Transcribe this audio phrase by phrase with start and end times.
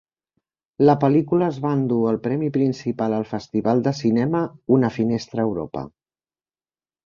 [0.89, 4.43] La pel·lícula es va endur el premi principal al festival de cinema
[4.79, 5.89] "Una finestra a Europa".